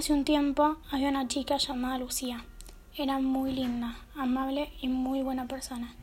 [0.00, 2.42] Hace un tiempo había una chica llamada Lucía.
[2.96, 5.94] Era muy linda, amable y muy buena persona.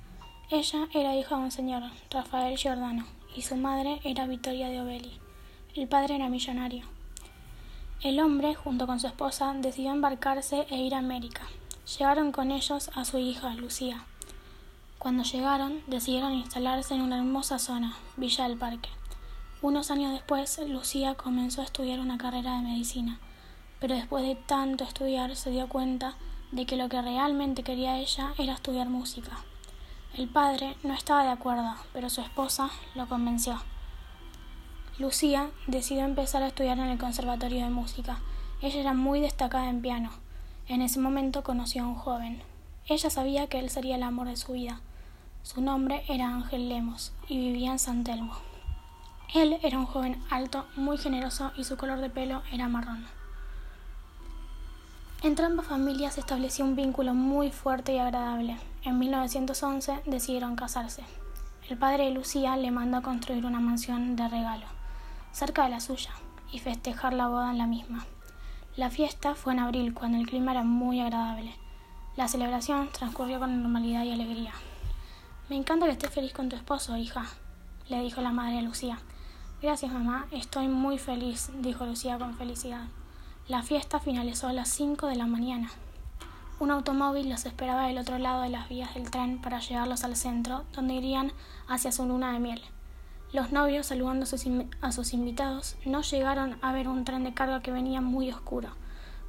[0.52, 1.82] Ella era hija de un señor,
[2.12, 5.20] Rafael Giordano, y su madre era Vittoria de Obeli.
[5.74, 6.86] El padre era millonario.
[8.04, 11.48] El hombre, junto con su esposa, decidió embarcarse e ir a América.
[11.98, 14.06] Llegaron con ellos a su hija, Lucía.
[15.00, 18.90] Cuando llegaron, decidieron instalarse en una hermosa zona, Villa del Parque.
[19.64, 23.20] Unos años después, Lucía comenzó a estudiar una carrera de medicina,
[23.80, 26.16] pero después de tanto estudiar se dio cuenta
[26.52, 29.32] de que lo que realmente quería ella era estudiar música.
[30.16, 33.62] El padre no estaba de acuerdo, pero su esposa lo convenció.
[34.98, 38.20] Lucía decidió empezar a estudiar en el Conservatorio de Música.
[38.62, 40.10] Ella era muy destacada en piano.
[40.68, 42.42] En ese momento conoció a un joven.
[42.88, 44.82] Ella sabía que él sería el amor de su vida.
[45.44, 48.34] Su nombre era Ángel Lemos y vivía en San Telmo.
[49.36, 53.17] Él era un joven alto, muy generoso y su color de pelo era marrón.
[55.24, 58.56] Entre ambas familias se estableció un vínculo muy fuerte y agradable.
[58.84, 61.04] En 1911 decidieron casarse.
[61.68, 64.68] El padre de Lucía le mandó a construir una mansión de regalo,
[65.32, 66.12] cerca de la suya,
[66.52, 68.06] y festejar la boda en la misma.
[68.76, 71.52] La fiesta fue en abril, cuando el clima era muy agradable.
[72.16, 74.54] La celebración transcurrió con normalidad y alegría.
[75.50, 77.26] Me encanta que estés feliz con tu esposo, hija,
[77.90, 79.00] le dijo la madre de Lucía.
[79.64, 82.86] Gracias, mamá, estoy muy feliz, dijo Lucía con felicidad.
[83.48, 85.70] La fiesta finalizó a las cinco de la mañana.
[86.60, 90.18] Un automóvil los esperaba del otro lado de las vías del tren para llevarlos al
[90.18, 91.32] centro, donde irían
[91.70, 92.62] hacia su luna de miel.
[93.32, 94.26] Los novios, saludando
[94.82, 98.68] a sus, invitados, no llegaron a ver un tren de carga que venía muy oscuro.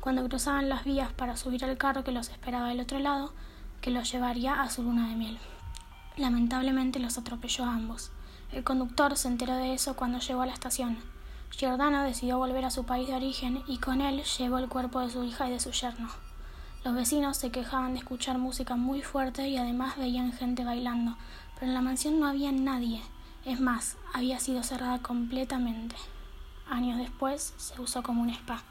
[0.00, 3.32] Cuando cruzaban las vías para subir al carro que los esperaba del otro lado,
[3.80, 5.38] que los llevaría a su luna de miel.
[6.16, 8.10] Lamentablemente los atropelló a ambos.
[8.50, 10.98] El conductor se enteró de eso cuando llegó a la estación.
[11.50, 15.10] Giordano decidió volver a su país de origen y con él llevó el cuerpo de
[15.10, 16.08] su hija y de su yerno.
[16.84, 21.16] Los vecinos se quejaban de escuchar música muy fuerte y además veían gente bailando,
[21.54, 23.02] pero en la mansión no había nadie.
[23.44, 25.96] Es más, había sido cerrada completamente.
[26.70, 28.62] Años después se usó como un spa.